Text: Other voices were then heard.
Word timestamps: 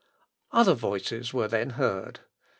Other 0.51 0.73
voices 0.73 1.31
were 1.31 1.47
then 1.47 1.69
heard. 1.77 2.21